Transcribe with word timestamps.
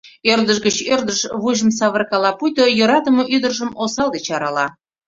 Ӧрдыж 0.31 0.57
гыч 0.65 0.77
ӧрдыжыш 0.93 1.21
вуйжым 1.41 1.71
савыркала, 1.79 2.31
пуйто 2.39 2.63
йӧратыме 2.77 3.23
ӱдыржым 3.35 3.71
осал 3.83 4.09
деч 4.15 4.25
арала. 4.35 4.65